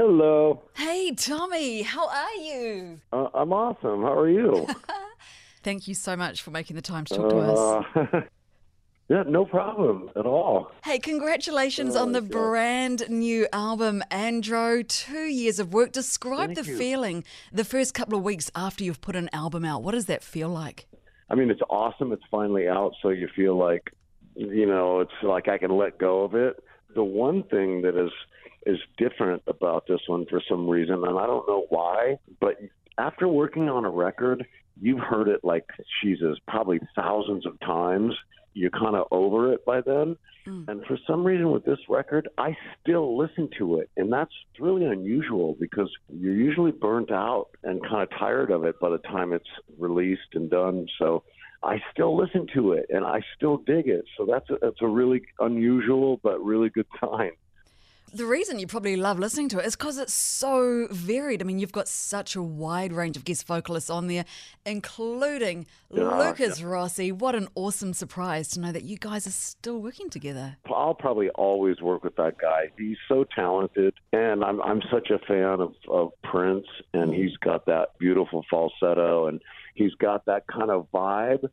Hello. 0.00 0.62
Hey, 0.72 1.12
Tommy, 1.14 1.82
how 1.82 2.08
are 2.08 2.34
you? 2.36 3.02
Uh, 3.12 3.28
I'm 3.34 3.52
awesome. 3.52 4.00
How 4.00 4.18
are 4.18 4.30
you? 4.30 4.66
Thank 5.62 5.86
you 5.86 5.92
so 5.92 6.16
much 6.16 6.40
for 6.40 6.50
making 6.50 6.76
the 6.76 6.80
time 6.80 7.04
to 7.04 7.16
talk 7.16 7.28
to 7.28 7.38
us. 7.38 7.84
Uh, 7.94 8.20
yeah, 9.10 9.24
no 9.26 9.44
problem 9.44 10.08
at 10.16 10.24
all. 10.24 10.72
Hey, 10.84 10.98
congratulations 11.00 11.96
on 11.96 12.12
the 12.12 12.22
God. 12.22 12.30
brand 12.30 13.10
new 13.10 13.46
album, 13.52 14.02
Andro. 14.10 14.88
Two 14.88 15.24
years 15.24 15.58
of 15.58 15.74
work. 15.74 15.92
Describe 15.92 16.54
Thank 16.54 16.64
the 16.64 16.72
you. 16.72 16.78
feeling 16.78 17.22
the 17.52 17.66
first 17.66 17.92
couple 17.92 18.16
of 18.16 18.24
weeks 18.24 18.50
after 18.54 18.82
you've 18.82 19.02
put 19.02 19.16
an 19.16 19.28
album 19.34 19.66
out. 19.66 19.82
What 19.82 19.92
does 19.92 20.06
that 20.06 20.24
feel 20.24 20.48
like? 20.48 20.86
I 21.28 21.34
mean, 21.34 21.50
it's 21.50 21.60
awesome. 21.68 22.10
It's 22.12 22.24
finally 22.30 22.68
out, 22.68 22.94
so 23.02 23.10
you 23.10 23.28
feel 23.36 23.54
like, 23.54 23.92
you 24.34 24.64
know, 24.64 25.00
it's 25.00 25.12
like 25.22 25.48
I 25.48 25.58
can 25.58 25.76
let 25.76 25.98
go 25.98 26.22
of 26.22 26.34
it. 26.34 26.56
The 26.94 27.04
one 27.04 27.42
thing 27.42 27.82
that 27.82 28.02
is 28.02 28.10
is 28.66 28.78
different 28.98 29.42
about 29.46 29.86
this 29.86 30.00
one 30.06 30.26
for 30.26 30.42
some 30.48 30.68
reason, 30.68 30.94
and 30.94 31.18
I 31.18 31.26
don't 31.26 31.48
know 31.48 31.66
why, 31.70 32.18
but 32.40 32.56
after 32.98 33.26
working 33.28 33.68
on 33.68 33.84
a 33.84 33.90
record, 33.90 34.46
you've 34.80 35.00
heard 35.00 35.28
it 35.28 35.40
like 35.42 35.64
Jesus, 36.02 36.38
probably 36.46 36.80
thousands 36.94 37.46
of 37.46 37.58
times. 37.60 38.14
You're 38.52 38.70
kind 38.70 38.96
of 38.96 39.06
over 39.10 39.52
it 39.52 39.64
by 39.64 39.80
then. 39.80 40.16
Hmm. 40.44 40.64
And 40.68 40.84
for 40.86 40.98
some 41.06 41.24
reason 41.24 41.50
with 41.50 41.64
this 41.64 41.78
record, 41.88 42.28
I 42.36 42.56
still 42.82 43.16
listen 43.16 43.48
to 43.58 43.78
it. 43.78 43.90
And 43.96 44.12
that's 44.12 44.32
really 44.58 44.84
unusual 44.86 45.56
because 45.58 45.90
you're 46.08 46.34
usually 46.34 46.72
burnt 46.72 47.12
out 47.12 47.48
and 47.62 47.80
kind 47.82 48.02
of 48.02 48.10
tired 48.18 48.50
of 48.50 48.64
it 48.64 48.80
by 48.80 48.90
the 48.90 48.98
time 48.98 49.32
it's 49.32 49.44
released 49.78 50.34
and 50.34 50.50
done. 50.50 50.86
So 50.98 51.22
I 51.62 51.76
still 51.92 52.16
listen 52.16 52.46
to 52.54 52.72
it 52.72 52.86
and 52.90 53.04
I 53.04 53.20
still 53.36 53.58
dig 53.58 53.86
it. 53.86 54.04
So 54.16 54.26
that's 54.26 54.48
a, 54.50 54.56
that's 54.60 54.82
a 54.82 54.88
really 54.88 55.22
unusual 55.38 56.20
but 56.22 56.42
really 56.44 56.70
good 56.70 56.86
sign. 57.00 57.32
The 58.12 58.26
reason 58.26 58.58
you 58.58 58.66
probably 58.66 58.96
love 58.96 59.18
listening 59.20 59.48
to 59.50 59.58
it 59.58 59.66
is 59.66 59.76
because 59.76 59.96
it's 59.96 60.12
so 60.12 60.88
varied. 60.90 61.42
I 61.42 61.44
mean, 61.44 61.60
you've 61.60 61.70
got 61.70 61.86
such 61.86 62.34
a 62.34 62.42
wide 62.42 62.92
range 62.92 63.16
of 63.16 63.24
guest 63.24 63.46
vocalists 63.46 63.88
on 63.88 64.08
there, 64.08 64.24
including 64.66 65.66
Yeah, 65.90 66.18
Lucas 66.18 66.60
Rossi. 66.60 67.12
What 67.12 67.36
an 67.36 67.48
awesome 67.54 67.92
surprise 67.92 68.48
to 68.50 68.60
know 68.60 68.72
that 68.72 68.82
you 68.82 68.96
guys 68.96 69.26
are 69.28 69.32
still 69.32 69.80
working 69.80 70.10
together. 70.10 70.56
I'll 70.66 70.94
probably 70.94 71.28
always 71.30 71.80
work 71.80 72.02
with 72.02 72.16
that 72.16 72.38
guy. 72.38 72.70
He's 72.76 72.98
so 73.08 73.24
talented, 73.24 73.94
and 74.12 74.44
I'm 74.44 74.60
I'm 74.62 74.82
such 74.90 75.10
a 75.10 75.18
fan 75.20 75.60
of 75.60 75.74
of 75.88 76.10
Prince, 76.22 76.66
and 76.92 77.12
mm. 77.12 77.16
he's 77.16 77.36
got 77.36 77.66
that 77.66 77.98
beautiful 77.98 78.44
falsetto, 78.50 79.26
and 79.26 79.40
he's 79.74 79.94
got 79.94 80.26
that 80.26 80.46
kind 80.48 80.70
of 80.70 80.88
vibe. 80.92 81.48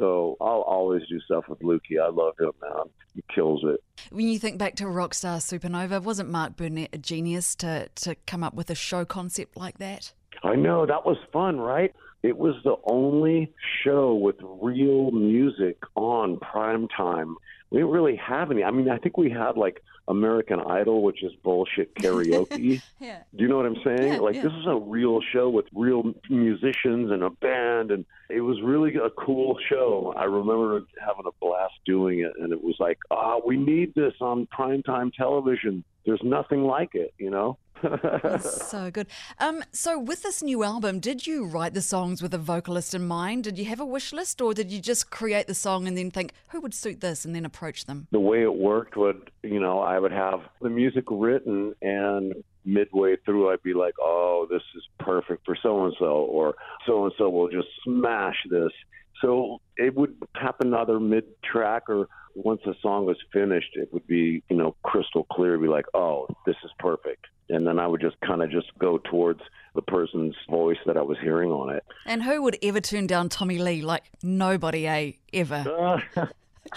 So 0.00 0.38
I'll 0.40 0.62
always 0.62 1.02
do 1.08 1.20
stuff 1.20 1.44
with 1.46 1.60
Lukey. 1.60 2.00
I 2.02 2.08
love 2.08 2.32
him, 2.40 2.52
man. 2.62 2.86
He 3.14 3.22
kills 3.34 3.62
it. 3.64 3.84
When 4.10 4.28
you 4.28 4.38
think 4.38 4.56
back 4.56 4.76
to 4.76 4.84
Rockstar 4.84 5.36
Supernova, 5.36 6.02
wasn't 6.02 6.30
Mark 6.30 6.56
Burnett 6.56 6.88
a 6.94 6.98
genius 6.98 7.54
to, 7.56 7.88
to 7.96 8.14
come 8.26 8.42
up 8.42 8.54
with 8.54 8.70
a 8.70 8.74
show 8.74 9.04
concept 9.04 9.58
like 9.58 9.76
that? 9.76 10.14
I 10.42 10.56
know 10.56 10.86
that 10.86 11.04
was 11.04 11.18
fun, 11.34 11.60
right? 11.60 11.94
It 12.22 12.38
was 12.38 12.54
the 12.64 12.76
only 12.84 13.52
show 13.84 14.14
with 14.14 14.36
real 14.40 15.10
music 15.10 15.76
on 15.96 16.38
prime 16.38 16.88
time. 16.96 17.36
We 17.70 17.78
didn't 17.78 17.92
really 17.92 18.16
have 18.16 18.50
any. 18.50 18.64
I 18.64 18.70
mean, 18.70 18.88
I 18.90 18.98
think 18.98 19.16
we 19.16 19.30
had 19.30 19.56
like 19.56 19.82
American 20.08 20.60
Idol, 20.60 21.02
which 21.02 21.22
is 21.22 21.32
bullshit 21.42 21.94
karaoke. 22.02 22.82
Yeah. 22.98 23.18
Do 23.34 23.42
you 23.42 23.48
know 23.48 23.56
what 23.56 23.66
I'm 23.66 23.82
saying? 23.84 24.14
Yeah, 24.14 24.18
like 24.18 24.34
yeah. 24.36 24.42
this 24.42 24.52
is 24.52 24.66
a 24.66 24.76
real 24.76 25.20
show 25.32 25.48
with 25.48 25.66
real 25.74 26.12
musicians 26.28 27.10
and 27.12 27.22
a 27.22 27.30
band, 27.30 27.92
and 27.92 28.04
it 28.28 28.40
was 28.40 28.60
really 28.62 28.94
a 28.96 29.10
cool 29.10 29.56
show. 29.68 30.12
I 30.16 30.24
remember 30.24 30.84
having 31.00 31.26
a 31.26 31.32
blast 31.40 31.74
doing 31.86 32.20
it, 32.20 32.32
and 32.40 32.52
it 32.52 32.62
was 32.62 32.76
like, 32.80 32.98
ah, 33.10 33.38
we 33.44 33.56
need 33.56 33.94
this 33.94 34.14
on 34.20 34.46
primetime 34.46 35.12
television. 35.14 35.84
There's 36.04 36.22
nothing 36.24 36.64
like 36.64 36.94
it, 36.94 37.14
you 37.18 37.30
know. 37.30 37.58
So 38.40 38.90
good. 38.90 39.08
Um, 39.38 39.64
so 39.72 39.98
with 39.98 40.22
this 40.22 40.42
new 40.42 40.62
album, 40.62 41.00
did 41.00 41.26
you 41.26 41.44
write 41.44 41.74
the 41.74 41.82
songs 41.82 42.22
with 42.22 42.32
a 42.34 42.38
vocalist 42.38 42.94
in 42.94 43.06
mind? 43.06 43.44
Did 43.44 43.58
you 43.58 43.64
have 43.66 43.80
a 43.80 43.84
wish 43.84 44.12
list, 44.12 44.40
or 44.40 44.54
did 44.54 44.70
you 44.70 44.80
just 44.80 45.10
create 45.10 45.46
the 45.46 45.54
song 45.54 45.86
and 45.86 45.96
then 45.96 46.10
think 46.10 46.32
who 46.48 46.60
would 46.60 46.74
suit 46.74 47.00
this, 47.00 47.24
and 47.24 47.34
then 47.34 47.44
approach 47.44 47.86
them? 47.86 48.06
the 48.10 48.20
way 48.20 48.42
it 48.42 48.54
worked 48.54 48.96
would, 48.96 49.30
you 49.42 49.60
know, 49.60 49.80
I 49.80 49.98
would 49.98 50.12
have 50.12 50.40
the 50.60 50.68
music 50.70 51.04
written 51.10 51.74
and 51.80 52.34
midway 52.64 53.16
through 53.24 53.50
I'd 53.50 53.62
be 53.62 53.74
like, 53.74 53.94
"Oh, 54.00 54.46
this 54.50 54.62
is 54.76 54.82
perfect 54.98 55.44
for 55.44 55.56
so 55.62 55.84
and 55.84 55.94
so," 55.98 56.06
or 56.06 56.54
"So 56.86 57.04
and 57.04 57.12
so 57.18 57.28
will 57.28 57.48
just 57.48 57.68
smash 57.84 58.36
this." 58.50 58.72
So 59.20 59.60
it 59.76 59.94
would 59.94 60.16
happen 60.34 60.72
either 60.72 60.98
mid 60.98 61.24
track 61.42 61.88
or 61.88 62.08
once 62.34 62.60
the 62.64 62.74
song 62.80 63.06
was 63.06 63.18
finished, 63.32 63.70
it 63.74 63.92
would 63.92 64.06
be, 64.06 64.42
you 64.48 64.56
know, 64.56 64.76
crystal 64.82 65.24
clear. 65.24 65.58
Be 65.58 65.68
like, 65.68 65.86
"Oh, 65.94 66.26
this 66.46 66.56
is 66.64 66.70
perfect," 66.78 67.26
and 67.48 67.66
then 67.66 67.78
I 67.78 67.86
would 67.86 68.00
just 68.00 68.20
kind 68.20 68.42
of 68.42 68.50
just 68.50 68.76
go 68.78 68.98
towards 68.98 69.40
the 69.74 69.82
person's 69.82 70.36
voice 70.48 70.78
that 70.86 70.96
I 70.96 71.02
was 71.02 71.18
hearing 71.20 71.50
on 71.50 71.74
it. 71.74 71.84
And 72.06 72.22
who 72.22 72.42
would 72.42 72.58
ever 72.62 72.80
turn 72.80 73.06
down 73.06 73.28
Tommy 73.28 73.58
Lee? 73.58 73.82
Like 73.82 74.04
nobody, 74.22 74.86
eh? 74.86 75.12
Ever. 75.32 76.02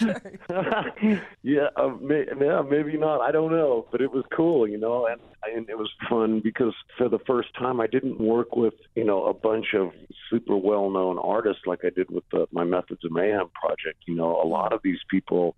yeah, 1.42 1.68
uh, 1.76 1.88
may, 2.00 2.24
yeah, 2.40 2.62
maybe 2.68 2.96
not. 2.96 3.20
I 3.20 3.30
don't 3.30 3.52
know, 3.52 3.86
but 3.92 4.00
it 4.00 4.10
was 4.12 4.24
cool, 4.34 4.66
you 4.68 4.78
know, 4.78 5.06
and 5.06 5.20
and 5.44 5.68
it 5.68 5.76
was 5.76 5.90
fun 6.08 6.40
because 6.42 6.74
for 6.96 7.08
the 7.08 7.18
first 7.26 7.48
time 7.58 7.80
I 7.80 7.86
didn't 7.86 8.18
work 8.18 8.56
with 8.56 8.74
you 8.94 9.04
know 9.04 9.26
a 9.26 9.34
bunch 9.34 9.74
of 9.74 9.90
super 10.30 10.56
well 10.56 10.90
known 10.90 11.18
artists 11.18 11.62
like 11.66 11.80
I 11.84 11.90
did 11.90 12.10
with 12.10 12.24
the, 12.32 12.46
my 12.50 12.64
Methods 12.64 13.04
of 13.04 13.12
Mayhem 13.12 13.50
project. 13.60 14.04
You 14.06 14.14
know, 14.16 14.40
a 14.42 14.46
lot 14.46 14.72
of 14.72 14.80
these 14.82 15.00
people 15.10 15.54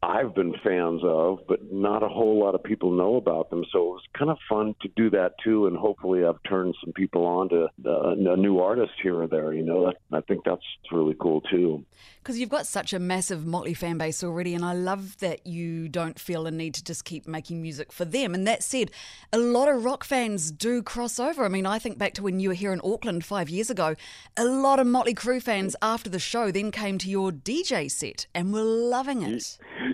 I've 0.00 0.32
been 0.32 0.54
fans 0.62 1.00
of, 1.04 1.40
but 1.48 1.72
not 1.72 2.04
a 2.04 2.08
whole 2.08 2.38
lot 2.38 2.54
of 2.54 2.62
people 2.62 2.92
know 2.92 3.16
about 3.16 3.50
them. 3.50 3.64
So 3.72 3.78
it 3.78 3.90
was 3.94 4.02
kind 4.16 4.30
of 4.30 4.38
fun 4.48 4.76
to 4.82 4.88
do 4.96 5.10
that 5.10 5.32
too, 5.42 5.66
and 5.66 5.76
hopefully 5.76 6.24
I've 6.24 6.42
turned 6.48 6.76
some 6.84 6.92
people 6.92 7.26
on 7.26 7.48
to 7.48 7.64
uh, 7.84 8.10
a 8.10 8.36
new 8.36 8.60
artist 8.60 8.92
here 9.02 9.20
or 9.20 9.26
there. 9.26 9.52
You 9.52 9.64
know, 9.64 9.92
I 10.12 10.20
think 10.20 10.44
that's 10.44 10.62
really 10.92 11.16
cool 11.20 11.40
too. 11.40 11.84
Because 12.18 12.38
you've 12.38 12.48
got 12.48 12.66
such 12.66 12.92
a 12.92 12.98
massive 12.98 13.44
Motley 13.44 13.74
fan 13.74 13.98
base 13.98 14.22
already, 14.22 14.54
and 14.54 14.64
I 14.64 14.72
love 14.72 15.18
that 15.18 15.46
you 15.46 15.88
don't 15.88 16.18
feel 16.18 16.46
a 16.46 16.50
need 16.50 16.74
to 16.74 16.84
just 16.84 17.04
keep 17.04 17.26
making 17.26 17.60
music 17.60 17.90
for 17.90 18.04
them. 18.04 18.34
And 18.34 18.46
that 18.46 18.62
said, 18.62 18.92
a 19.32 19.38
lot 19.38 19.68
of 19.68 19.84
rock 19.84 20.04
fans 20.04 20.52
do 20.52 20.80
cross 20.82 21.18
over. 21.18 21.44
I 21.44 21.48
mean, 21.48 21.66
I 21.66 21.80
think 21.80 21.98
back 21.98 22.14
to 22.14 22.22
when 22.22 22.38
you 22.38 22.50
were 22.50 22.54
here 22.54 22.72
in 22.72 22.80
Auckland 22.84 23.24
five 23.24 23.48
years 23.48 23.68
ago. 23.68 23.96
A 24.36 24.44
lot 24.44 24.78
of 24.78 24.86
Motley 24.86 25.14
Crue 25.14 25.42
fans 25.42 25.74
after 25.82 26.08
the 26.08 26.18
show 26.20 26.52
then 26.52 26.70
came 26.70 26.98
to 26.98 27.10
your 27.10 27.32
DJ 27.32 27.90
set 27.90 28.26
and 28.34 28.52
were 28.52 28.62
loving 28.62 29.22
it. 29.22 29.58
Yeah, 29.60 29.87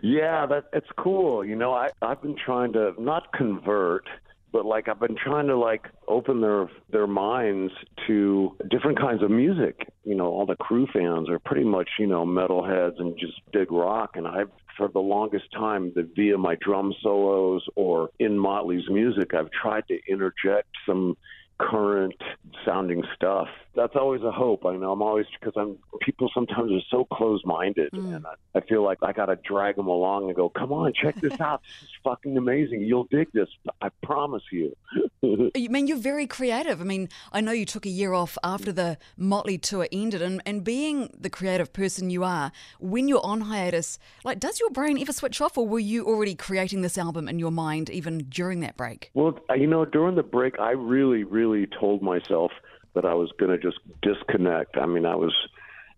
that 0.46 0.64
it's 0.72 0.88
cool. 0.98 1.44
You 1.44 1.56
know, 1.56 1.72
I 1.72 1.88
I've 2.02 2.22
been 2.22 2.36
trying 2.36 2.72
to 2.74 2.92
not 2.98 3.32
convert, 3.32 4.08
but 4.52 4.64
like 4.64 4.88
I've 4.88 5.00
been 5.00 5.16
trying 5.16 5.46
to 5.48 5.56
like 5.56 5.86
open 6.08 6.40
their 6.40 6.68
their 6.90 7.06
minds 7.06 7.72
to 8.06 8.56
different 8.70 8.98
kinds 8.98 9.22
of 9.22 9.30
music. 9.30 9.88
You 10.04 10.14
know, 10.14 10.26
all 10.26 10.46
the 10.46 10.56
Crue 10.56 10.90
fans 10.92 11.28
are 11.28 11.38
pretty 11.38 11.64
much 11.64 11.88
you 11.98 12.06
know 12.06 12.24
metalheads 12.24 13.00
and 13.00 13.18
just 13.18 13.40
dig 13.52 13.70
rock, 13.72 14.12
and 14.14 14.26
I've 14.26 14.50
for 14.76 14.88
the 14.88 15.00
longest 15.00 15.44
time 15.52 15.92
that 15.94 16.14
via 16.16 16.36
my 16.36 16.56
drum 16.60 16.92
solos 17.02 17.64
or 17.76 18.10
in 18.18 18.36
Motley's 18.38 18.88
music, 18.88 19.34
I've 19.34 19.50
tried 19.50 19.86
to 19.88 19.98
interject 20.08 20.68
some 20.86 21.16
current 21.58 22.20
sounding 22.64 23.02
stuff. 23.14 23.48
That's 23.76 23.94
always 23.96 24.22
a 24.22 24.30
hope. 24.30 24.64
I 24.66 24.76
know 24.76 24.92
I'm 24.92 25.02
always 25.02 25.26
because 25.38 25.54
I'm 25.56 25.78
people 26.00 26.30
sometimes 26.32 26.70
are 26.72 26.84
so 26.90 27.04
close 27.04 27.42
minded, 27.44 27.90
hmm. 27.92 28.14
and 28.14 28.26
I, 28.26 28.58
I 28.58 28.60
feel 28.62 28.82
like 28.82 28.98
I 29.02 29.12
got 29.12 29.26
to 29.26 29.36
drag 29.36 29.76
them 29.76 29.88
along 29.88 30.26
and 30.26 30.36
go, 30.36 30.48
"Come 30.48 30.72
on, 30.72 30.92
check 30.92 31.16
this 31.16 31.40
out. 31.40 31.62
This 31.80 31.88
is 31.88 31.94
fucking 32.04 32.36
amazing. 32.36 32.82
You'll 32.82 33.08
dig 33.10 33.32
this. 33.32 33.48
I 33.80 33.88
promise 34.02 34.44
you." 34.52 34.76
I 35.56 35.68
mean, 35.68 35.86
you're 35.86 35.96
very 35.96 36.26
creative. 36.26 36.80
I 36.80 36.84
mean, 36.84 37.08
I 37.32 37.40
know 37.40 37.52
you 37.52 37.64
took 37.64 37.86
a 37.86 37.90
year 37.90 38.12
off 38.12 38.36
after 38.44 38.72
the 38.72 38.98
Motley 39.16 39.58
tour 39.58 39.88
ended, 39.90 40.22
and, 40.22 40.42
and 40.44 40.62
being 40.62 41.10
the 41.18 41.30
creative 41.30 41.72
person 41.72 42.10
you 42.10 42.24
are, 42.24 42.52
when 42.78 43.08
you're 43.08 43.24
on 43.24 43.42
hiatus, 43.42 43.98
like, 44.24 44.38
does 44.38 44.60
your 44.60 44.70
brain 44.70 44.98
ever 45.00 45.12
switch 45.12 45.40
off, 45.40 45.56
or 45.56 45.66
were 45.66 45.78
you 45.78 46.04
already 46.06 46.34
creating 46.34 46.82
this 46.82 46.98
album 46.98 47.28
in 47.28 47.38
your 47.38 47.50
mind 47.50 47.90
even 47.90 48.18
during 48.28 48.60
that 48.60 48.76
break? 48.76 49.10
Well, 49.14 49.38
you 49.56 49.66
know, 49.66 49.84
during 49.84 50.14
the 50.14 50.22
break, 50.22 50.58
I 50.58 50.72
really, 50.72 51.24
really 51.24 51.53
told 51.66 52.02
myself 52.02 52.52
that 52.94 53.04
I 53.04 53.14
was 53.14 53.30
going 53.38 53.50
to 53.50 53.58
just 53.58 53.78
disconnect. 54.02 54.76
I 54.76 54.86
mean, 54.86 55.06
I 55.06 55.16
was 55.16 55.34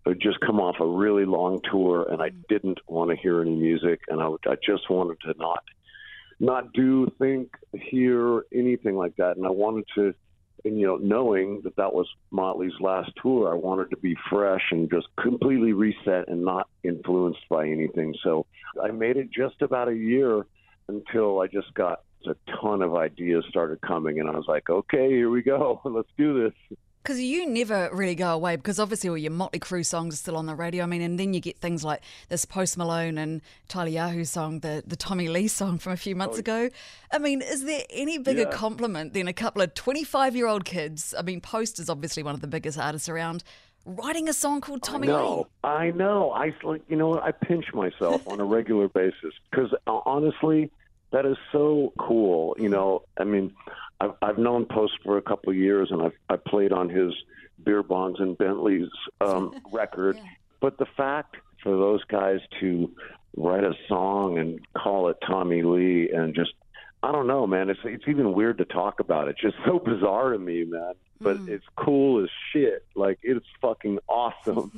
I 0.05 0.11
had 0.11 0.21
just 0.21 0.39
come 0.39 0.59
off 0.59 0.77
a 0.79 0.87
really 0.87 1.25
long 1.25 1.59
tour, 1.69 2.07
and 2.09 2.21
I 2.21 2.29
didn't 2.49 2.79
want 2.87 3.11
to 3.11 3.17
hear 3.17 3.41
any 3.41 3.55
music, 3.55 4.01
and 4.07 4.21
I, 4.21 4.29
I 4.49 4.55
just 4.65 4.89
wanted 4.89 5.19
to 5.21 5.33
not 5.37 5.63
not 6.39 6.71
do, 6.71 7.11
think, 7.17 7.49
hear 7.73 8.43
anything 8.53 8.95
like 8.95 9.15
that, 9.17 9.37
and 9.37 9.45
I 9.45 9.49
wanted 9.49 9.85
to. 9.95 10.13
And 10.65 10.79
you 10.79 10.87
know, 10.87 10.97
knowing 10.97 11.61
that 11.63 11.75
that 11.75 11.93
was 11.93 12.07
Motley's 12.31 12.73
last 12.79 13.11
tour, 13.21 13.51
I 13.51 13.55
wanted 13.55 13.91
to 13.91 13.97
be 13.97 14.15
fresh 14.29 14.63
and 14.71 14.89
just 14.89 15.07
completely 15.21 15.73
reset 15.73 16.27
and 16.27 16.43
not 16.43 16.67
influenced 16.83 17.47
by 17.49 17.67
anything. 17.67 18.15
So 18.23 18.45
I 18.81 18.91
made 18.91 19.17
it 19.17 19.29
just 19.31 19.61
about 19.61 19.87
a 19.87 19.95
year 19.95 20.45
until 20.87 21.41
I 21.41 21.47
just 21.47 21.73
got 21.73 22.01
a 22.25 22.35
ton 22.61 22.81
of 22.81 22.95
ideas 22.95 23.45
started 23.49 23.81
coming, 23.81 24.19
and 24.19 24.29
I 24.29 24.33
was 24.33 24.47
like, 24.47 24.69
okay, 24.69 25.09
here 25.09 25.29
we 25.29 25.41
go, 25.41 25.81
let's 25.85 26.09
do 26.17 26.43
this. 26.43 26.77
Because 27.03 27.21
you 27.21 27.47
never 27.47 27.89
really 27.93 28.15
go 28.15 28.33
away 28.33 28.57
because 28.57 28.81
obviously 28.81 29.09
all 29.09 29.17
your 29.17 29.31
Motley 29.31 29.61
Crue 29.61 29.85
songs 29.85 30.15
are 30.15 30.17
still 30.17 30.35
on 30.35 30.45
the 30.45 30.55
radio. 30.55 30.83
I 30.83 30.87
mean, 30.87 31.01
and 31.01 31.17
then 31.17 31.33
you 31.33 31.39
get 31.39 31.57
things 31.57 31.81
like 31.81 32.01
this 32.27 32.43
Post 32.43 32.77
Malone 32.77 33.17
and 33.17 33.41
Tyla 33.69 33.89
Yaweh 33.89 34.27
song, 34.27 34.59
the, 34.59 34.83
the 34.85 34.97
Tommy 34.97 35.29
Lee 35.29 35.47
song 35.47 35.77
from 35.77 35.93
a 35.93 35.97
few 35.97 36.17
months 36.17 36.35
oh, 36.35 36.39
ago. 36.39 36.69
I 37.09 37.19
mean, 37.19 37.41
is 37.41 37.63
there 37.63 37.83
any 37.91 38.17
bigger 38.17 38.41
yeah. 38.41 38.51
compliment 38.51 39.13
than 39.13 39.29
a 39.29 39.31
couple 39.31 39.61
of 39.61 39.73
25 39.73 40.35
year 40.35 40.47
old 40.47 40.65
kids? 40.65 41.15
I 41.17 41.21
mean, 41.21 41.39
Post 41.39 41.79
is 41.79 41.89
obviously 41.89 42.23
one 42.23 42.35
of 42.35 42.41
the 42.41 42.47
biggest 42.47 42.77
artists 42.77 43.07
around 43.07 43.41
writing 43.87 44.27
a 44.27 44.33
song 44.33 44.59
called 44.59 44.83
Tommy 44.83 45.07
I 45.07 45.11
know, 45.11 45.37
Lee. 45.37 45.45
I 45.63 45.91
know. 45.91 46.31
I 46.31 46.53
you 46.89 46.97
know 46.97 47.19
I 47.19 47.31
pinch 47.31 47.73
myself 47.73 48.27
on 48.27 48.39
a 48.39 48.43
regular 48.43 48.89
basis 48.89 49.33
because 49.49 49.73
uh, 49.87 49.99
honestly, 50.05 50.71
that 51.11 51.25
is 51.25 51.37
so 51.51 51.93
cool. 51.97 52.55
You 52.59 52.69
know, 52.69 53.03
I 53.17 53.23
mean, 53.23 53.53
I've 53.99 54.11
I've 54.21 54.37
known 54.37 54.65
Post 54.65 54.93
for 55.03 55.17
a 55.17 55.21
couple 55.21 55.51
of 55.51 55.57
years, 55.57 55.89
and 55.91 56.01
I've 56.01 56.17
I 56.29 56.35
played 56.35 56.71
on 56.71 56.89
his 56.89 57.13
Beerbongs 57.63 58.21
and 58.21 58.37
Bentleys 58.37 58.89
um, 59.21 59.53
record. 59.71 60.17
yeah. 60.17 60.23
But 60.59 60.77
the 60.77 60.87
fact 60.97 61.37
for 61.63 61.71
those 61.71 62.03
guys 62.05 62.39
to 62.59 62.91
write 63.35 63.63
a 63.63 63.73
song 63.87 64.37
and 64.37 64.59
call 64.75 65.09
it 65.09 65.17
Tommy 65.25 65.61
Lee 65.61 66.09
and 66.11 66.33
just 66.33 66.53
I 67.03 67.11
don't 67.11 67.27
know, 67.27 67.45
man. 67.45 67.69
It's 67.69 67.79
it's 67.83 68.05
even 68.07 68.33
weird 68.33 68.57
to 68.57 68.65
talk 68.65 68.99
about. 68.99 69.27
It's 69.27 69.41
just 69.41 69.55
so 69.65 69.79
bizarre 69.85 70.31
to 70.31 70.39
me, 70.39 70.63
man. 70.65 70.93
But 71.19 71.37
mm. 71.37 71.49
it's 71.49 71.65
cool 71.75 72.23
as 72.23 72.29
shit. 72.51 72.85
Like 72.95 73.19
it's 73.23 73.45
fucking 73.61 73.99
awesome. 74.07 74.76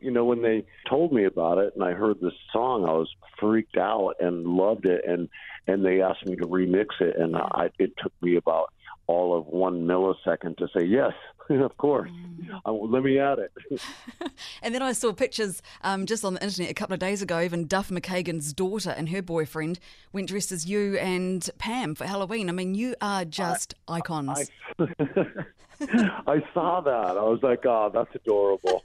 You 0.00 0.10
know, 0.10 0.24
when 0.24 0.42
they 0.42 0.64
told 0.88 1.12
me 1.12 1.24
about 1.24 1.58
it 1.58 1.74
and 1.74 1.84
I 1.84 1.92
heard 1.92 2.20
this 2.20 2.32
song, 2.52 2.84
I 2.84 2.92
was 2.92 3.08
freaked 3.38 3.76
out 3.76 4.14
and 4.20 4.46
loved 4.46 4.86
it. 4.86 5.02
And 5.06 5.28
and 5.66 5.84
they 5.84 6.02
asked 6.02 6.26
me 6.26 6.36
to 6.36 6.46
remix 6.46 6.86
it, 7.00 7.16
and 7.16 7.36
I 7.36 7.70
it 7.78 7.92
took 7.98 8.12
me 8.22 8.36
about 8.36 8.72
all 9.06 9.36
of 9.36 9.46
one 9.46 9.86
millisecond 9.86 10.56
to 10.58 10.68
say 10.76 10.84
yes, 10.84 11.12
of 11.58 11.76
course. 11.76 12.10
Mm. 12.10 12.60
Uh, 12.64 12.72
let 12.72 13.02
me 13.02 13.18
add 13.18 13.38
it. 13.38 13.52
and 14.62 14.74
then 14.74 14.82
I 14.82 14.92
saw 14.92 15.12
pictures 15.12 15.62
um, 15.82 16.06
just 16.06 16.24
on 16.24 16.34
the 16.34 16.42
internet 16.42 16.70
a 16.70 16.74
couple 16.74 16.94
of 16.94 17.00
days 17.00 17.22
ago. 17.22 17.40
Even 17.40 17.66
Duff 17.66 17.90
McKagan's 17.90 18.52
daughter 18.52 18.90
and 18.90 19.08
her 19.08 19.22
boyfriend 19.22 19.80
went 20.12 20.28
dressed 20.28 20.52
as 20.52 20.66
you 20.66 20.96
and 20.98 21.48
Pam 21.58 21.94
for 21.94 22.06
Halloween. 22.06 22.48
I 22.48 22.52
mean, 22.52 22.74
you 22.74 22.94
are 23.00 23.24
just 23.24 23.74
I, 23.88 23.96
icons. 23.96 24.50
I, 24.78 24.86
I 26.26 26.42
saw 26.54 26.80
that. 26.80 27.16
I 27.16 27.22
was 27.22 27.40
like, 27.42 27.64
oh, 27.66 27.90
that's 27.92 28.14
adorable. 28.14 28.82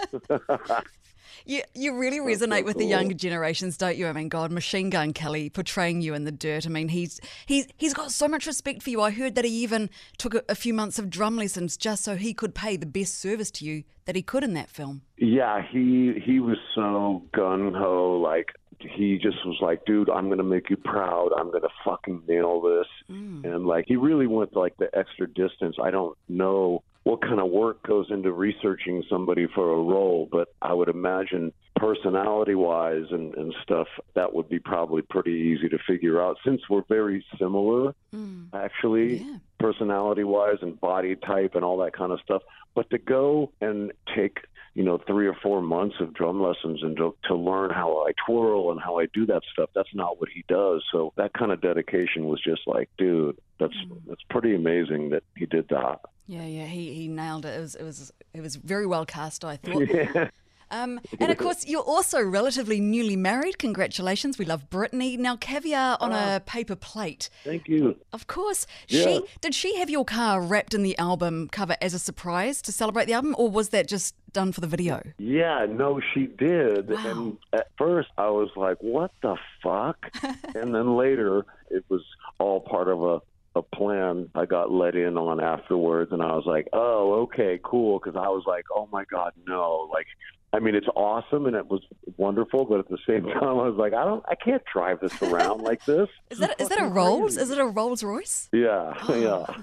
You 1.45 1.61
you 1.73 1.97
really 1.97 2.19
resonate 2.19 2.59
so 2.59 2.65
with 2.65 2.77
the 2.77 2.85
younger 2.85 3.13
generations, 3.13 3.77
don't 3.77 3.97
you? 3.97 4.07
I 4.07 4.13
mean, 4.13 4.29
God, 4.29 4.51
Machine 4.51 4.89
Gun 4.89 5.13
Kelly 5.13 5.49
portraying 5.49 6.01
you 6.01 6.13
in 6.13 6.25
the 6.25 6.31
dirt. 6.31 6.65
I 6.65 6.69
mean, 6.69 6.89
he's 6.89 7.19
he's 7.45 7.67
he's 7.77 7.93
got 7.93 8.11
so 8.11 8.27
much 8.27 8.45
respect 8.45 8.83
for 8.83 8.89
you. 8.89 9.01
I 9.01 9.11
heard 9.11 9.35
that 9.35 9.45
he 9.45 9.51
even 9.63 9.89
took 10.17 10.35
a, 10.35 10.43
a 10.49 10.55
few 10.55 10.73
months 10.73 10.99
of 10.99 11.09
drum 11.09 11.35
lessons 11.37 11.77
just 11.77 12.03
so 12.03 12.15
he 12.15 12.33
could 12.33 12.55
pay 12.55 12.77
the 12.77 12.85
best 12.85 13.19
service 13.19 13.51
to 13.51 13.65
you 13.65 13.83
that 14.05 14.15
he 14.15 14.21
could 14.21 14.43
in 14.43 14.53
that 14.53 14.69
film. 14.69 15.01
Yeah, 15.17 15.61
he 15.71 16.21
he 16.23 16.39
was 16.39 16.57
so 16.73 17.23
gun 17.33 17.73
ho, 17.73 18.19
like 18.19 18.49
he 18.79 19.17
just 19.17 19.37
was 19.45 19.57
like, 19.61 19.85
dude, 19.85 20.09
I'm 20.09 20.29
gonna 20.29 20.43
make 20.43 20.69
you 20.69 20.77
proud. 20.77 21.31
I'm 21.37 21.51
gonna 21.51 21.69
fucking 21.83 22.23
nail 22.27 22.61
this. 22.61 22.87
Mm. 23.09 23.45
And 23.45 23.65
like 23.65 23.85
he 23.87 23.95
really 23.95 24.27
went 24.27 24.55
like 24.55 24.77
the 24.77 24.89
extra 24.97 25.27
distance. 25.27 25.77
I 25.81 25.91
don't 25.91 26.17
know 26.27 26.83
what 27.15 27.29
kind 27.29 27.39
of 27.39 27.49
work 27.49 27.81
goes 27.83 28.07
into 28.09 28.29
researching 28.33 29.01
somebody 29.09 29.47
for 29.55 29.71
a 29.71 29.81
role, 29.81 30.27
but 30.29 30.49
I 30.61 30.73
would 30.73 30.89
imagine 30.89 31.53
personality 31.77 32.55
wise 32.55 33.05
and, 33.09 33.33
and 33.35 33.55
stuff, 33.63 33.87
that 34.15 34.33
would 34.33 34.49
be 34.49 34.59
probably 34.59 35.01
pretty 35.01 35.31
easy 35.31 35.69
to 35.69 35.77
figure 35.87 36.21
out 36.21 36.35
since 36.45 36.61
we're 36.69 36.83
very 36.89 37.25
similar, 37.39 37.95
mm. 38.13 38.47
actually, 38.53 39.19
yeah. 39.19 39.37
personality 39.59 40.25
wise 40.25 40.57
and 40.61 40.79
body 40.81 41.15
type 41.15 41.55
and 41.55 41.63
all 41.63 41.77
that 41.77 41.93
kind 41.93 42.11
of 42.11 42.19
stuff. 42.19 42.41
But 42.73 42.89
to 42.89 42.97
go 42.97 43.53
and 43.61 43.93
take 44.13 44.39
you 44.73 44.83
know, 44.83 44.99
three 45.07 45.25
or 45.25 45.37
four 45.41 45.61
months 45.61 45.95
of 46.01 46.13
drum 46.13 46.43
lessons 46.43 46.83
and 46.83 46.97
to, 46.97 47.15
to 47.29 47.33
learn 47.33 47.69
how 47.69 48.05
I 48.05 48.11
twirl 48.27 48.71
and 48.71 48.81
how 48.81 48.99
I 48.99 49.05
do 49.13 49.25
that 49.27 49.41
stuff. 49.53 49.69
That's 49.73 49.95
not 49.95 50.19
what 50.19 50.27
he 50.27 50.43
does. 50.49 50.83
So 50.91 51.13
that 51.15 51.31
kind 51.31 51.53
of 51.53 51.61
dedication 51.61 52.25
was 52.25 52.43
just 52.43 52.63
like, 52.67 52.89
dude, 52.97 53.37
that's 53.57 53.73
mm. 53.73 54.01
that's 54.05 54.23
pretty 54.29 54.53
amazing 54.53 55.11
that 55.11 55.23
he 55.37 55.45
did 55.45 55.69
that. 55.69 56.01
Yeah, 56.27 56.45
yeah, 56.45 56.65
he, 56.65 56.93
he 56.93 57.07
nailed 57.07 57.45
it. 57.45 57.57
It 57.57 57.61
was 57.61 57.75
it 57.75 57.83
was 57.83 58.11
it 58.33 58.41
was 58.41 58.55
very 58.55 58.85
well 58.85 59.05
cast. 59.05 59.45
I 59.45 59.57
thought. 59.57 59.83
Yeah. 59.95 60.29
Um, 60.71 60.99
and 61.19 61.31
of 61.31 61.37
course, 61.37 61.65
you're 61.67 61.83
also 61.83 62.21
relatively 62.21 62.79
newly 62.79 63.15
married. 63.15 63.59
Congratulations. 63.59 64.37
We 64.37 64.45
love 64.45 64.69
Brittany. 64.69 65.17
Now, 65.17 65.35
caviar 65.35 65.97
on 65.99 66.11
a 66.11 66.15
ah. 66.15 66.39
paper 66.45 66.75
plate. 66.75 67.29
Thank 67.43 67.67
you. 67.67 67.97
Of 68.11 68.27
course. 68.27 68.65
Yeah. 68.87 69.03
She 69.03 69.21
Did 69.41 69.55
she 69.55 69.77
have 69.77 69.89
your 69.89 70.05
car 70.05 70.41
wrapped 70.41 70.73
in 70.73 70.83
the 70.83 70.97
album 70.97 71.49
cover 71.51 71.75
as 71.81 71.93
a 71.93 71.99
surprise 71.99 72.61
to 72.63 72.71
celebrate 72.71 73.05
the 73.05 73.13
album, 73.13 73.35
or 73.37 73.49
was 73.49 73.69
that 73.69 73.87
just 73.87 74.15
done 74.33 74.51
for 74.51 74.61
the 74.61 74.67
video? 74.67 75.01
Yeah, 75.17 75.65
no, 75.69 76.01
she 76.13 76.27
did. 76.27 76.89
Wow. 76.89 76.97
And 77.05 77.37
at 77.53 77.67
first, 77.77 78.09
I 78.17 78.29
was 78.29 78.49
like, 78.55 78.77
what 78.81 79.11
the 79.21 79.37
fuck? 79.61 79.97
and 80.55 80.73
then 80.73 80.95
later, 80.95 81.45
it 81.69 81.85
was 81.89 82.01
all 82.39 82.59
part 82.59 82.87
of 82.87 83.03
a 83.03 83.21
a 83.55 83.61
plan 83.61 84.29
I 84.35 84.45
got 84.45 84.71
let 84.71 84.95
in 84.95 85.17
on 85.17 85.39
afterwards, 85.39 86.11
and 86.11 86.21
I 86.21 86.35
was 86.35 86.45
like, 86.45 86.67
"Oh, 86.73 87.21
okay, 87.23 87.59
cool." 87.63 87.99
Because 87.99 88.15
I 88.15 88.27
was 88.27 88.43
like, 88.45 88.65
"Oh 88.75 88.87
my 88.91 89.05
god, 89.05 89.33
no!" 89.47 89.89
Like 89.91 90.07
I 90.55 90.59
mean, 90.59 90.73
it's 90.73 90.87
awesome 90.95 91.47
and 91.47 91.55
it 91.55 91.67
was 91.67 91.81
wonderful, 92.15 92.63
but 92.63 92.79
at 92.79 92.87
the 92.87 92.97
same 93.05 93.23
time, 93.33 93.43
I 93.43 93.67
was 93.67 93.75
like, 93.75 93.93
I 93.93 94.05
don't, 94.05 94.23
I 94.27 94.35
can't 94.35 94.63
drive 94.71 95.01
this 95.01 95.21
around 95.21 95.61
like 95.61 95.83
this. 95.83 96.07
is 96.29 96.39
that 96.39 96.59
is 96.61 96.69
that 96.69 96.79
a 96.79 96.85
Rolls? 96.85 97.35
Is 97.35 97.51
it 97.51 97.59
a 97.59 97.65
Rolls 97.65 98.03
Royce? 98.03 98.47
Yeah, 98.53 98.93
oh. 99.09 99.55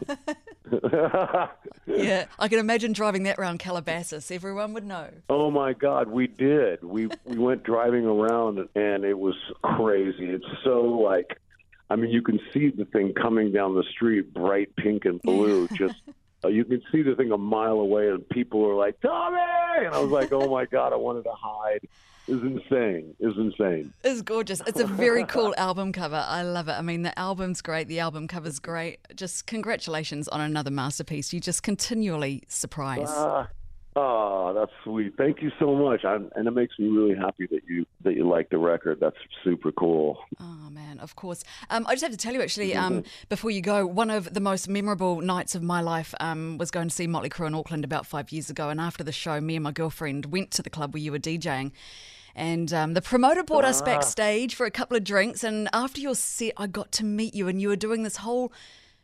yeah, 0.70 1.46
yeah. 1.86 2.26
I 2.38 2.48
can 2.48 2.58
imagine 2.58 2.92
driving 2.92 3.22
that 3.22 3.38
around 3.38 3.58
Calabasas. 3.58 4.30
Everyone 4.30 4.74
would 4.74 4.84
know. 4.84 5.08
Oh 5.30 5.50
my 5.50 5.72
God, 5.72 6.08
we 6.08 6.26
did. 6.26 6.84
We 6.84 7.08
we 7.24 7.38
went 7.38 7.62
driving 7.62 8.04
around 8.04 8.58
and 8.74 9.04
it 9.04 9.18
was 9.18 9.36
crazy. 9.62 10.26
It's 10.26 10.44
so 10.62 10.82
like, 10.82 11.38
I 11.92 11.96
mean, 11.96 12.10
you 12.10 12.22
can 12.22 12.40
see 12.54 12.70
the 12.70 12.86
thing 12.86 13.12
coming 13.12 13.52
down 13.52 13.74
the 13.74 13.84
street, 13.90 14.32
bright 14.32 14.74
pink 14.76 15.04
and 15.04 15.20
blue, 15.20 15.68
just 15.74 15.96
uh, 16.42 16.48
you 16.48 16.64
can 16.64 16.80
see 16.90 17.02
the 17.02 17.14
thing 17.14 17.32
a 17.32 17.36
mile 17.36 17.80
away, 17.80 18.08
and 18.08 18.26
people 18.30 18.64
are 18.66 18.74
like, 18.74 18.98
Tommy! 19.02 19.36
And 19.76 19.94
I 19.94 19.98
was 19.98 20.10
like, 20.10 20.32
oh 20.32 20.48
my 20.50 20.64
God, 20.64 20.94
I 20.94 20.96
wanted 20.96 21.24
to 21.24 21.34
hide. 21.36 21.86
Was 22.28 22.40
insane. 22.40 23.14
Was 23.18 23.36
insane. 23.36 23.92
It's 24.04 24.22
gorgeous. 24.22 24.62
It's 24.66 24.80
a 24.80 24.86
very 24.86 25.24
cool 25.28 25.54
album 25.58 25.92
cover. 25.92 26.24
I 26.26 26.42
love 26.44 26.68
it. 26.68 26.72
I 26.72 26.80
mean, 26.80 27.02
the 27.02 27.16
album's 27.18 27.60
great. 27.60 27.88
The 27.88 28.00
album 28.00 28.26
cover's 28.26 28.58
great. 28.58 29.00
Just 29.14 29.46
congratulations 29.46 30.28
on 30.28 30.40
another 30.40 30.70
masterpiece. 30.70 31.34
You 31.34 31.40
just 31.40 31.62
continually 31.62 32.44
surprise. 32.48 33.10
Uh, 33.10 33.48
Oh, 33.94 34.54
that's 34.54 34.72
sweet. 34.84 35.14
Thank 35.18 35.42
you 35.42 35.50
so 35.58 35.74
much. 35.74 36.02
I'm, 36.04 36.30
and 36.34 36.48
it 36.48 36.52
makes 36.52 36.78
me 36.78 36.88
really 36.88 37.14
happy 37.14 37.46
that 37.50 37.60
you 37.68 37.84
that 38.04 38.14
you 38.14 38.26
like 38.26 38.48
the 38.48 38.56
record. 38.56 38.98
That's 39.00 39.16
super 39.44 39.70
cool. 39.70 40.18
Oh 40.40 40.70
man, 40.70 40.98
of 40.98 41.14
course. 41.14 41.44
Um, 41.68 41.86
I 41.86 41.92
just 41.92 42.02
have 42.02 42.10
to 42.10 42.16
tell 42.16 42.32
you 42.32 42.40
actually, 42.40 42.74
um, 42.74 43.04
before 43.28 43.50
you 43.50 43.60
go, 43.60 43.86
one 43.86 44.08
of 44.08 44.32
the 44.32 44.40
most 44.40 44.66
memorable 44.66 45.20
nights 45.20 45.54
of 45.54 45.62
my 45.62 45.82
life 45.82 46.14
um, 46.20 46.56
was 46.56 46.70
going 46.70 46.88
to 46.88 46.94
see 46.94 47.06
Motley 47.06 47.28
Crue 47.28 47.46
in 47.46 47.54
Auckland 47.54 47.84
about 47.84 48.06
five 48.06 48.32
years 48.32 48.48
ago. 48.48 48.70
And 48.70 48.80
after 48.80 49.04
the 49.04 49.12
show, 49.12 49.40
me 49.42 49.56
and 49.56 49.64
my 49.64 49.72
girlfriend 49.72 50.26
went 50.26 50.50
to 50.52 50.62
the 50.62 50.70
club 50.70 50.94
where 50.94 51.02
you 51.02 51.12
were 51.12 51.18
DJing. 51.18 51.72
And 52.34 52.72
um, 52.72 52.94
the 52.94 53.02
promoter 53.02 53.42
brought 53.42 53.66
us 53.66 53.82
ah. 53.82 53.84
backstage 53.84 54.54
for 54.54 54.64
a 54.64 54.70
couple 54.70 54.96
of 54.96 55.04
drinks. 55.04 55.44
And 55.44 55.68
after 55.74 56.00
your 56.00 56.14
set, 56.14 56.54
I 56.56 56.66
got 56.66 56.92
to 56.92 57.04
meet 57.04 57.34
you, 57.34 57.46
and 57.46 57.60
you 57.60 57.68
were 57.68 57.76
doing 57.76 58.04
this 58.04 58.16
whole 58.16 58.52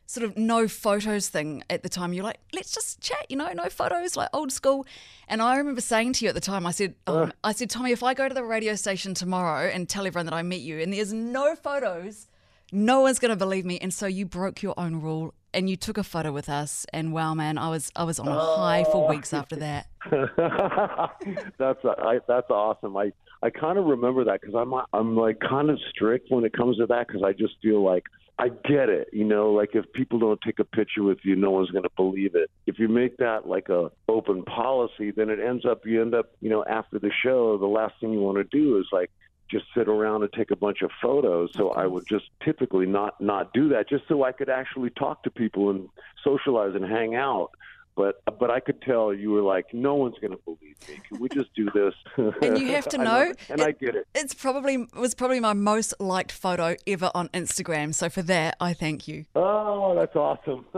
sort 0.09 0.25
of 0.25 0.39
no 0.39 0.67
photos 0.67 1.29
thing 1.29 1.63
at 1.69 1.83
the 1.83 1.89
time. 1.89 2.15
You're 2.15 2.25
like, 2.25 2.41
let's 2.55 2.73
just 2.73 3.01
chat, 3.03 3.27
you 3.29 3.37
know, 3.37 3.53
no 3.53 3.69
photos, 3.69 4.17
like 4.17 4.31
old 4.33 4.51
school. 4.51 4.87
And 5.29 5.43
I 5.43 5.59
remember 5.59 5.83
saying 5.83 6.15
to 6.15 6.25
you 6.25 6.31
at 6.31 6.35
the 6.35 6.41
time, 6.41 6.67
I 6.67 6.71
said, 6.71 6.95
um, 7.07 7.31
I 7.45 7.53
said, 7.53 7.69
Tommy, 7.69 7.93
if 7.93 8.03
I 8.03 8.15
go 8.15 8.27
to 8.27 8.35
the 8.35 8.43
radio 8.43 8.75
station 8.75 9.13
tomorrow 9.13 9.69
and 9.69 9.87
tell 9.87 10.07
everyone 10.07 10.25
that 10.25 10.35
I 10.35 10.41
met 10.41 10.61
you 10.61 10.81
and 10.81 10.95
there's 10.95 11.13
no 11.13 11.55
photos, 11.55 12.27
no 12.73 13.03
one's 13.03 13.19
going 13.19 13.31
to 13.31 13.37
believe 13.37 13.67
me. 13.67 13.79
And 13.81 13.93
so 13.93 14.07
you 14.07 14.25
broke 14.25 14.63
your 14.63 14.73
own 14.79 15.03
rule 15.03 15.35
and 15.53 15.69
you 15.69 15.77
took 15.77 15.99
a 15.99 16.05
photo 16.05 16.33
with 16.33 16.49
us. 16.49 16.87
And 16.91 17.13
wow, 17.13 17.35
man, 17.35 17.59
I 17.59 17.69
was 17.69 17.93
I 17.95 18.05
was 18.05 18.19
on 18.19 18.29
a 18.29 18.41
high 18.41 18.85
for 18.85 19.05
oh. 19.05 19.11
weeks 19.11 19.35
after 19.35 19.57
that. 19.57 19.89
that's 21.59 21.85
I, 21.85 22.21
that's 22.27 22.51
awesome. 22.51 22.97
I 22.97 23.13
I 23.43 23.51
kind 23.51 23.79
of 23.79 23.85
remember 23.85 24.25
that 24.25 24.41
because 24.41 24.55
I'm 24.55 24.75
I'm 24.93 25.17
like 25.17 25.39
kind 25.41 25.71
of 25.71 25.79
strict 25.91 26.31
when 26.31 26.45
it 26.45 26.53
comes 26.53 26.79
to 26.79 26.87
that 26.87 27.07
because 27.07 27.23
I 27.23 27.33
just 27.33 27.55
feel 27.63 27.85
like 27.85 28.05
I 28.39 28.49
get 28.49 28.89
it. 28.89 29.09
You 29.13 29.25
know, 29.25 29.53
like 29.53 29.71
if 29.75 29.91
people 29.93 30.19
don't 30.19 30.41
take 30.41 30.59
a 30.59 30.65
picture 30.65 31.03
with 31.03 31.19
you, 31.23 31.37
no 31.37 31.51
one's 31.51 31.71
going 31.71 31.85
to 31.85 31.91
believe 31.97 32.35
it. 32.35 32.51
If 32.67 32.79
you 32.79 32.89
make 32.89 33.17
that 33.19 33.47
like 33.49 33.69
a 33.69 33.91
open 34.09 34.45
policy, 34.45 35.11
then 35.11 35.31
it 35.31 35.41
ends 35.41 35.65
up 35.65 35.87
you 35.87 36.01
end 36.01 36.15
up 36.15 36.31
you 36.41 36.51
know 36.51 36.65
after 36.65 36.99
the 36.99 37.11
show, 37.23 37.59
the 37.59 37.67
last 37.67 37.95
thing 38.01 38.13
you 38.13 38.21
want 38.21 38.39
to 38.39 38.45
do 38.45 38.79
is 38.79 38.87
like 38.93 39.11
just 39.51 39.65
sit 39.75 39.89
around 39.89 40.23
and 40.23 40.33
take 40.33 40.51
a 40.51 40.57
bunch 40.57 40.83
of 40.83 40.91
photos. 41.01 41.51
So 41.55 41.71
I 41.71 41.87
would 41.87 42.07
just 42.07 42.27
typically 42.45 42.87
not 42.87 43.21
not 43.21 43.53
do 43.53 43.69
that, 43.71 43.89
just 43.89 44.07
so 44.09 44.25
I 44.25 44.33
could 44.33 44.49
actually 44.49 44.91
talk 44.91 45.23
to 45.25 45.31
people 45.31 45.71
and 45.71 45.89
socialize 46.25 46.75
and 46.75 46.85
hang 46.85 47.15
out. 47.15 47.51
But 47.99 48.23
but 48.39 48.49
I 48.49 48.61
could 48.61 48.81
tell 48.81 49.13
you 49.13 49.33
were 49.33 49.43
like, 49.43 49.75
no 49.75 49.97
one's 49.97 50.15
going 50.21 50.31
to 50.31 50.39
believe 50.45 50.77
me. 50.89 51.01
Can 51.09 51.19
we 51.19 51.29
just 51.29 51.53
do 51.55 51.69
this? 51.75 51.95
And 52.43 52.57
you 52.57 52.69
have 52.69 52.87
to 52.91 52.99
know, 53.09 53.35
and 53.49 53.61
it, 53.61 53.67
I 53.67 53.73
get 53.73 53.97
it. 53.97 54.07
It's 54.15 54.35
probably 54.35 54.75
it 54.75 54.95
was 54.95 55.17
probably 55.17 55.41
my 55.41 55.53
most 55.53 55.93
liked 55.99 56.31
photo 56.31 56.77
ever 56.87 57.11
on 57.13 57.29
Instagram. 57.31 57.93
So 57.93 58.09
for 58.09 58.23
that, 58.23 58.57
I 58.61 58.73
thank 58.73 59.09
you. 59.09 59.25
Oh, 59.35 59.97
that's 59.97 60.15
awesome. 60.15 60.65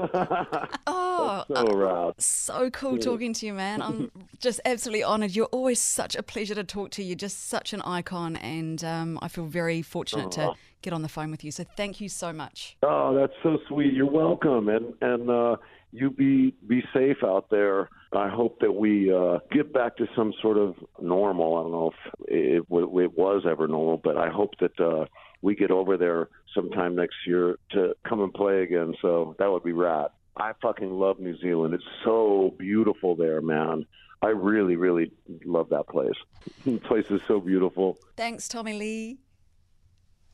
oh, 0.86 1.44
That's 1.48 1.70
so 1.70 1.76
rad. 1.76 2.14
so 2.18 2.70
cool 2.70 2.96
talking 2.96 3.34
to 3.34 3.46
you, 3.46 3.52
man. 3.52 3.82
I'm 3.82 4.10
just 4.38 4.60
absolutely 4.64 5.04
honoured. 5.04 5.36
You're 5.36 5.46
always 5.46 5.80
such 5.80 6.16
a 6.16 6.22
pleasure 6.22 6.54
to 6.54 6.64
talk 6.64 6.90
to. 6.92 7.02
You're 7.02 7.16
just 7.16 7.48
such 7.48 7.74
an 7.74 7.82
icon, 7.82 8.36
and 8.36 8.82
um, 8.82 9.18
I 9.20 9.28
feel 9.28 9.44
very 9.44 9.82
fortunate 9.82 10.32
to 10.32 10.54
get 10.80 10.94
on 10.94 11.02
the 11.02 11.08
phone 11.08 11.30
with 11.30 11.44
you. 11.44 11.50
So 11.50 11.64
thank 11.76 12.00
you 12.00 12.08
so 12.08 12.32
much. 12.32 12.78
Oh, 12.82 13.14
that's 13.14 13.34
so 13.42 13.58
sweet. 13.68 13.92
You're 13.92 14.10
welcome, 14.10 14.70
and 14.70 14.94
and 15.02 15.28
uh, 15.28 15.56
you 15.92 16.10
be 16.10 16.54
be 16.66 16.82
safe 16.92 17.18
out 17.24 17.50
there. 17.50 17.88
I 18.12 18.28
hope 18.28 18.60
that 18.60 18.72
we 18.72 19.12
uh, 19.12 19.38
get 19.52 19.72
back 19.72 19.96
to 19.96 20.06
some 20.16 20.32
sort 20.40 20.56
of 20.56 20.74
normal. 21.00 21.56
I 21.56 21.62
don't 21.62 21.72
know 21.72 21.90
if 21.90 22.28
it, 22.28 22.64
it 22.70 23.04
it 23.04 23.18
was 23.18 23.44
ever 23.48 23.68
normal, 23.68 24.00
but 24.02 24.16
I 24.16 24.30
hope 24.30 24.52
that 24.60 24.78
uh, 24.80 25.06
we 25.42 25.54
get 25.54 25.70
over 25.70 25.96
there 25.96 26.28
sometime 26.54 26.96
next 26.96 27.16
year 27.26 27.56
to 27.72 27.94
come 28.08 28.20
and 28.20 28.32
play 28.32 28.62
again. 28.62 28.94
So 29.00 29.36
that 29.38 29.50
would 29.50 29.64
be 29.64 29.72
rad. 29.72 30.08
I 30.36 30.52
fucking 30.62 30.90
love 30.90 31.18
New 31.18 31.36
Zealand. 31.38 31.74
It's 31.74 31.84
so 32.04 32.54
beautiful 32.58 33.16
there, 33.16 33.40
man. 33.40 33.86
I 34.22 34.28
really, 34.28 34.76
really 34.76 35.12
love 35.44 35.70
that 35.70 35.88
place. 35.88 36.14
the 36.64 36.78
place 36.78 37.06
is 37.10 37.20
so 37.26 37.40
beautiful. 37.40 37.98
Thanks, 38.16 38.48
Tommy 38.48 38.74
Lee. 38.74 39.18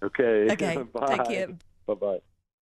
Okay. 0.02 0.50
Okay, 0.50 0.76
Bye. 0.92 1.16
take 1.16 1.28
care. 1.28 1.48
Bye 1.86 1.94
bye. 1.94 2.18